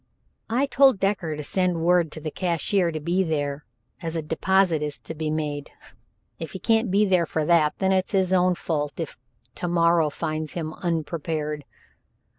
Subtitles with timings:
[0.49, 3.65] "I told Decker to send word to the cashier to be there,
[4.01, 5.69] as a deposit is to be made.
[6.39, 9.15] If he can't be there for that, then it's his own fault if
[9.53, 11.65] to morrow finds him unprepared."